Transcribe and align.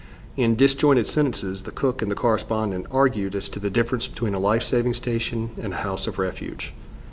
In 0.35 0.55
disjointed 0.55 1.05
sentences 1.05 1.61
the 1.61 1.69
cook 1.71 2.01
and 2.01 2.09
the 2.09 2.15
correspondent 2.15 2.87
argued 2.89 3.35
as 3.35 3.47
to 3.49 3.59
the 3.59 3.69
difference 3.69 4.07
between 4.07 4.33
a 4.33 4.39
life 4.39 4.63
saving 4.63 4.95
station 4.95 5.51
and 5.61 5.73
a 5.75 5.83
house 5.85 6.07
of 6.07 6.17
refuge. 6.17 6.73